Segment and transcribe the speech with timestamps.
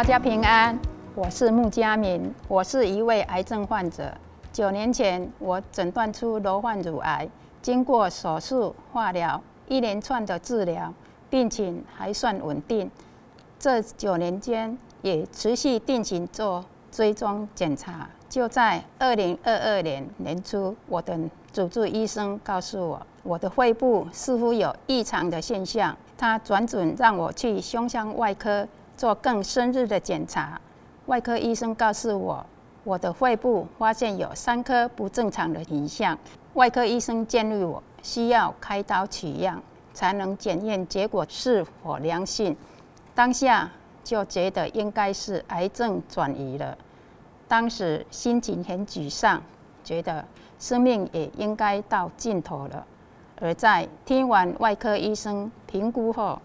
[0.00, 0.78] 大家平安，
[1.14, 4.10] 我是穆佳敏，我是一位癌症患者。
[4.50, 7.28] 九年前，我诊断出罹患乳癌，
[7.60, 10.90] 经过手术、化疗一连串的治疗，
[11.28, 12.90] 病情还算稳定。
[13.58, 18.08] 这九年间，也持续定期做追踪检查。
[18.26, 21.14] 就在二零二二年年初，我的
[21.52, 25.94] 主治医生告诉我，我的肺部似乎有异常的现象。
[26.16, 28.66] 他转诊让我去胸腔外科
[29.00, 30.60] 做更深入的检查。
[31.06, 32.44] 外科医生告诉我，
[32.84, 36.18] 我的肺部发现有三颗不正常的影像。
[36.52, 39.58] 外科医生建议我需要开刀取样，
[39.94, 42.54] 才能检验结果是否良性。
[43.14, 43.70] 当下
[44.04, 46.76] 就觉得应该是癌症转移了。
[47.48, 49.42] 当时心情很沮丧，
[49.82, 50.22] 觉得
[50.58, 52.86] 生命也应该到尽头了。
[53.40, 56.38] 而在听完外科医生评估后，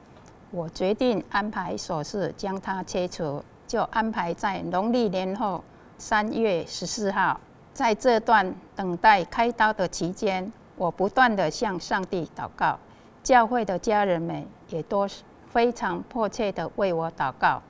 [0.51, 5.63] 我决定安排手术将它切除，就安排在农历年后
[5.97, 7.39] 三月十四号。
[7.73, 12.79] 在这段等待开刀的期间，我不断地向上帝祷告，
[13.21, 15.05] 教会的家人们也都
[15.49, 17.61] 非常迫切地为我祷告。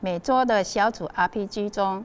[0.00, 2.02] 每周的小组 RPG 中，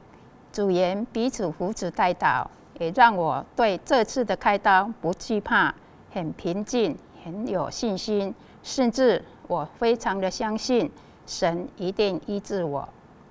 [0.52, 2.44] 组员彼此扶持代祷，
[2.78, 5.74] 也让我对这次的开刀不惧怕，
[6.12, 8.34] 很平静，很有信心。
[8.62, 10.88] 甚至我非常的相信
[11.26, 12.88] 神一定医治我，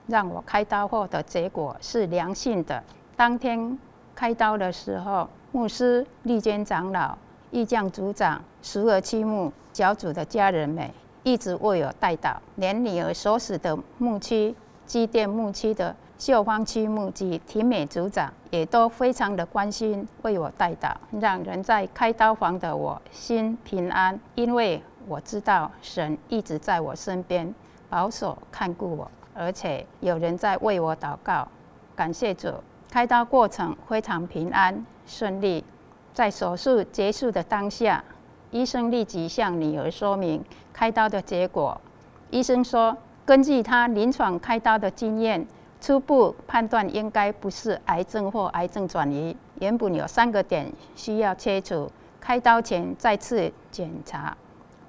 [0.07, 2.83] 让我开刀后的结果是良性的。
[3.15, 3.79] 当天
[4.13, 7.17] 开刀的时候，牧师、立坚长老、
[7.51, 10.89] 异将组长、苏尔七牧小组的家人们
[11.23, 14.53] 一直为我代祷，连女儿所死的牧区、
[14.85, 15.95] 基甸牧区的。
[16.19, 27.53] 秀芳区牧及庭美组长也都非常的关心，为我代祷，让人在开刀房的我心平安，因为我知道神一直在我身边
[27.89, 31.47] 保守看顾我，而且有人在为我祷告。
[31.95, 32.53] 感谢主，
[32.91, 35.63] 开刀过程非常平安顺利。
[36.13, 38.03] 在手术结束的当下，
[38.51, 40.43] 医生立即向女儿说明
[40.73, 41.79] 开刀的结果。
[42.29, 42.95] 医生说，
[43.25, 45.47] 根据他临床开刀的经验。
[45.79, 51.87] 初步判断应该不是癌症或癌症转移，原本有三个点需要切除，
[52.19, 54.35] 开刀前再次检查，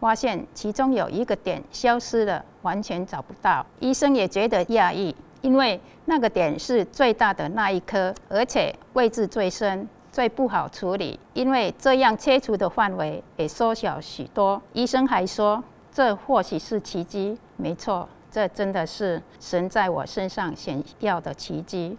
[0.00, 3.64] 发现其中有一个点消失了，完全找不到。
[3.80, 14.60] 医生也觉得讶异，因为那个点是最大的那一颗，而且位置最深，最不好处理，因为这样切除的范围也缩小许多。
[14.72, 18.08] 医生还说，这或许是奇迹，没错。
[18.30, 21.96] 这真的是神在我身上显要的奇迹。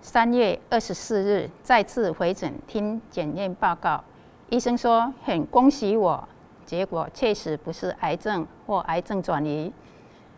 [0.00, 4.02] 三月二十四日再次回诊听检验报告，
[4.50, 6.28] 医生说很恭喜我，
[6.66, 9.72] 结果确实不是癌症或癌症转移，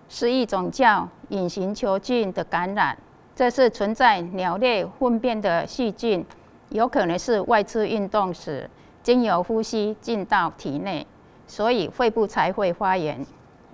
[0.09, 2.97] 是一种叫隐形球菌的感染。
[3.37, 6.25] 这是存在鸟类粪便的细菌，
[6.69, 8.71] 有可能是外出运动时
[9.03, 11.05] 经由呼吸进到体内，
[11.47, 13.27] 所以肺部才会发炎。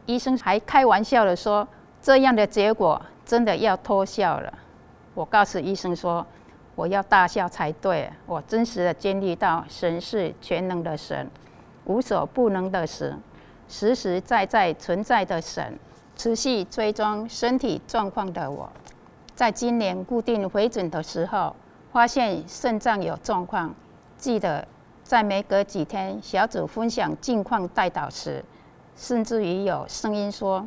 [0.06, 1.68] 医生还开玩笑的说
[2.00, 4.52] ：“这样的结果真的要偷笑了。”
[5.14, 6.26] 我告诉医生说
[6.74, 11.30] ：“我要大笑才对。”我真实的经历到神是全能的神，
[11.90, 13.20] 无所不能的神，
[13.68, 15.76] 实实在在存在的神。
[16.14, 18.70] 持续追踪身体状况的我，
[19.34, 21.56] 在今年固定回诊的时候，
[21.92, 23.74] 发现肾脏有状况。
[24.18, 24.66] 记得
[25.02, 28.44] 在没隔几天小组分享近况代祷时。
[28.94, 30.66] 甚至于有声音说：“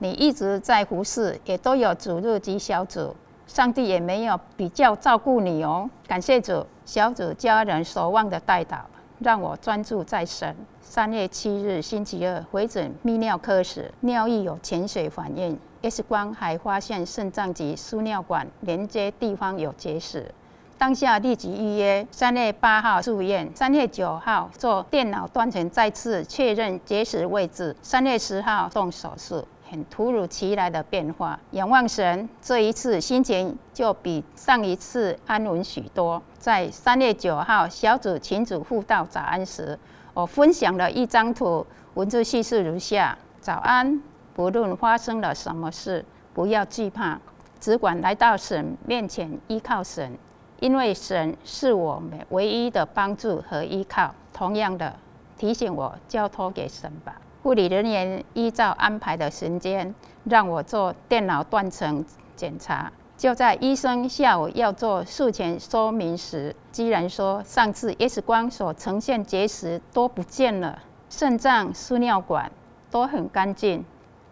[0.00, 3.16] 你一直在服侍，也都有主日及小组，
[3.46, 8.80] 上帝也没有比较照顾你哦。”感谢主，小组家人守望的代祷，
[9.20, 10.56] 让我专注在神。
[10.80, 20.34] 三月七日星期二回诊泌尿科时，尿液有潜水反应，X 光还发现肾脏及输尿管连接地方有结石。
[20.78, 31.38] 当下立即预约，三月八号住院，三月九号做电脑断层再次确认结石位置，三月十号动手术，很突如其来的变化。
[31.52, 36.20] 仰望神，这一次心情就比上一次安稳许多。
[36.38, 39.78] 在三月九号小组群组互道早安时，
[40.12, 41.64] 我分享了一张图，
[41.94, 44.02] 文字叙述如下：早安，
[44.34, 47.20] 不论发生了什么事，不要惧怕，
[47.60, 50.18] 只管来到神面前，依靠神。
[50.58, 54.14] 因为神是我们唯一的帮助和依靠。
[54.32, 54.94] 同样的，
[55.38, 57.20] 提醒我交托给神吧。
[57.42, 59.94] 护理人员依照安排的时间，
[60.24, 62.04] 让我做电脑断层
[62.36, 62.92] 检查。
[63.16, 70.78] 就在医生下午要做术前说明时，居然说上次 X 光所呈现结石都不见了，
[71.10, 72.50] 肾脏、输尿管
[72.90, 73.84] 都很干净。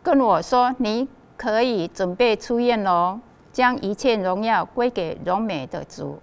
[0.03, 1.07] 跟我说你
[1.37, 3.21] 可以准备出院喽，
[3.53, 6.19] 将一切荣耀归给荣美的主。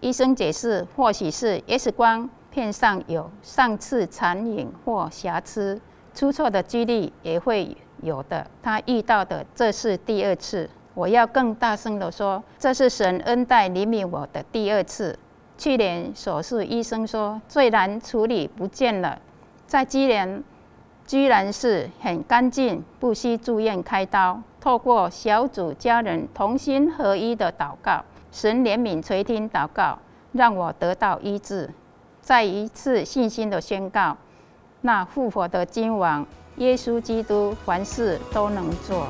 [0.00, 5.80] 医生解释，或许是 X 光片上有上次残影或瑕疵，
[6.14, 8.46] 出错的几率也会有的。
[8.62, 10.68] 他遇到的这是第二次。
[10.94, 15.18] 我要更大声地说，这是神恩待怜悯我的第二次。
[15.58, 19.20] 去年手术，医生说最难处理不见了，
[19.66, 20.42] 在今年
[21.04, 24.40] 居然是很干净，不需住院开刀。
[24.60, 28.02] 透过小组家人同心合一的祷告。
[28.30, 29.98] 神怜悯垂听祷告，
[30.32, 31.70] 让我得到医治。
[32.20, 34.16] 再一次信心的宣告，
[34.86, 36.26] 那复活的君王
[36.56, 39.06] 耶稣基督，凡事都能做。